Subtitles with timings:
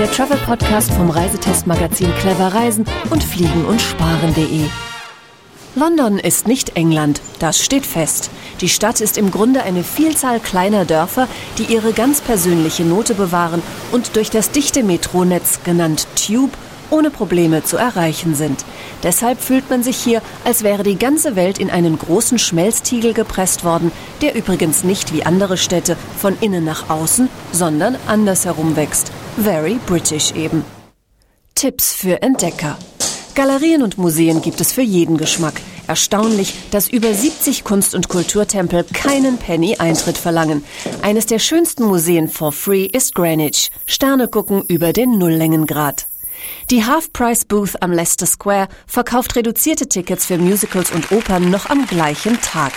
[0.00, 4.62] der Travel Podcast vom Reisetestmagazin Clever Reisen und Fliegen und Sparen.de.
[5.74, 8.30] London ist nicht England, das steht fest.
[8.62, 13.62] Die Stadt ist im Grunde eine Vielzahl kleiner Dörfer, die ihre ganz persönliche Note bewahren
[13.92, 16.56] und durch das dichte Metronetz, genannt Tube,
[16.88, 18.64] ohne Probleme zu erreichen sind.
[19.02, 23.64] Deshalb fühlt man sich hier, als wäre die ganze Welt in einen großen Schmelztiegel gepresst
[23.64, 29.12] worden, der übrigens nicht wie andere Städte von innen nach außen, sondern andersherum wächst.
[29.36, 30.64] Very British eben.
[31.54, 32.76] Tipps für Entdecker.
[33.34, 35.54] Galerien und Museen gibt es für jeden Geschmack.
[35.86, 40.64] Erstaunlich, dass über 70 Kunst- und Kulturtempel keinen Penny Eintritt verlangen.
[41.02, 43.70] Eines der schönsten Museen for free ist Greenwich.
[43.86, 46.06] Sterne gucken über den Nulllängengrad.
[46.70, 52.40] Die Half-Price-Booth am Leicester Square verkauft reduzierte Tickets für Musicals und Opern noch am gleichen
[52.40, 52.72] Tag.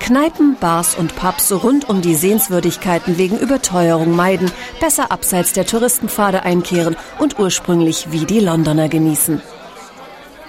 [0.00, 4.50] Kneipen, Bars und Pubs rund um die Sehenswürdigkeiten wegen Überteuerung meiden,
[4.80, 9.40] besser abseits der Touristenpfade einkehren und ursprünglich wie die Londoner genießen.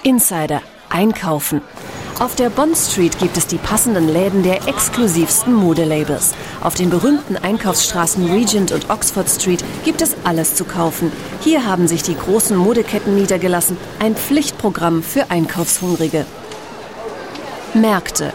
[0.03, 1.61] Insider Einkaufen.
[2.19, 6.34] Auf der Bond Street gibt es die passenden Läden der exklusivsten Modelabels.
[6.61, 11.11] Auf den berühmten Einkaufsstraßen Regent und Oxford Street gibt es alles zu kaufen.
[11.41, 16.25] Hier haben sich die großen Modeketten niedergelassen, ein Pflichtprogramm für Einkaufshungrige.
[17.73, 18.31] Märkte.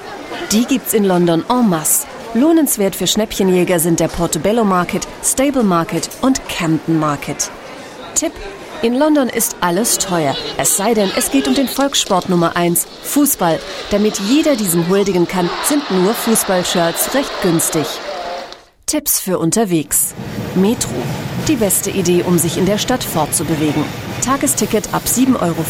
[0.53, 2.09] Die gibt's in London en masse.
[2.35, 7.51] Lohnenswert für Schnäppchenjäger sind der Portobello Market, Stable Market und Camden Market.
[8.17, 8.33] Tipp:
[8.83, 10.35] in London ist alles teuer.
[10.57, 13.61] Es sei denn, es geht um den Volkssport Nummer 1, Fußball.
[13.91, 17.87] Damit jeder diesen huldigen kann, sind nur Fußballshirts recht günstig.
[18.87, 20.15] Tipps für unterwegs.
[20.57, 20.91] Metro.
[21.47, 23.85] Die beste Idee, um sich in der Stadt fortzubewegen.
[24.21, 25.65] Tagesticket ab 7,50 Euro.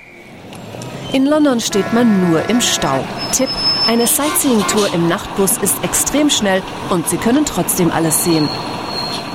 [1.12, 3.04] In London steht man nur im Stau.
[3.32, 3.48] Tipp:
[3.86, 6.60] Eine Sightseeing-Tour im Nachtbus ist extrem schnell
[6.90, 8.48] und Sie können trotzdem alles sehen.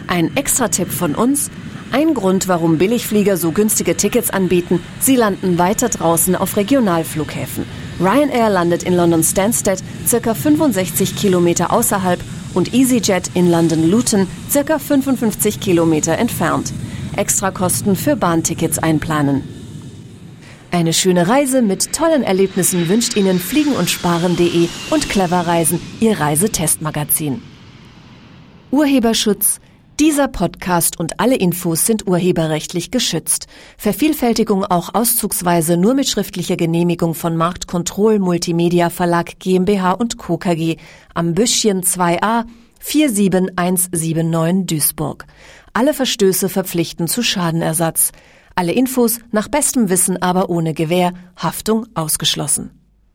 [0.07, 1.51] Ein Extra-Tipp von uns,
[1.91, 7.65] ein Grund, warum Billigflieger so günstige Tickets anbieten, sie landen weiter draußen auf Regionalflughäfen.
[7.99, 12.19] Ryanair landet in London Stansted, circa 65 Kilometer außerhalb
[12.53, 16.73] und EasyJet in London Luton, circa 55 Kilometer entfernt.
[17.15, 19.43] Extrakosten für Bahntickets einplanen.
[20.71, 26.19] Eine schöne Reise mit tollen Erlebnissen wünscht Ihnen fliegen und sparen.de und Clever Reisen, Ihr
[26.19, 27.41] Reisetestmagazin.
[28.71, 29.59] Urheberschutz
[29.99, 33.47] dieser Podcast und alle Infos sind urheberrechtlich geschützt.
[33.77, 40.37] Vervielfältigung auch auszugsweise nur mit schriftlicher Genehmigung von Marktkontroll Multimedia Verlag GmbH und Co.
[40.37, 40.77] KG
[41.13, 42.45] am Büschchen 2a
[42.79, 45.25] 47179 Duisburg.
[45.73, 48.13] Alle Verstöße verpflichten zu Schadenersatz.
[48.55, 52.78] Alle Infos nach bestem Wissen aber ohne Gewähr, Haftung ausgeschlossen.